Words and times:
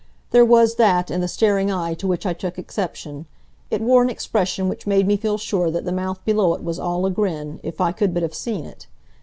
There 0.31 0.43
was 0.43 0.77
that 0.77 1.11
in 1.11 1.21
the 1.21 1.27
staring 1.27 1.69
eye 1.69 1.93
to 1.99 2.07
which 2.07 2.25
I 2.25 2.33
took 2.33 2.57
exception. 2.57 3.27
It 3.69 3.81
wore 3.81 4.01
an 4.01 4.09
expression 4.09 4.67
which 4.67 4.87
made 4.87 5.05
me 5.05 5.15
feel 5.15 5.37
sure 5.37 5.69
that 5.69 5.85
the 5.85 5.91
mouth 5.91 6.25
below 6.25 6.55
it 6.55 6.63
was 6.63 6.79
all 6.79 7.05
a 7.05 7.11
grin, 7.11 7.59
if 7.61 7.79
I 7.79 7.91
could 7.91 8.11
but 8.11 8.23
have 8.23 8.33
seen 8.33 8.65
it. 8.65 8.87